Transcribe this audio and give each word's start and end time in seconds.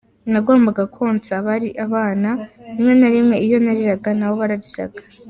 Nagombaga 0.31 0.83
konsa 0.95 1.31
abari 1.39 1.69
abana, 1.85 2.29
rimwe 2.75 2.93
na 2.99 3.09
rimwe 3.13 3.35
iyo 3.45 3.57
nariraga 3.63 4.09
nabo 4.17 4.35
barariraga. 4.41 5.01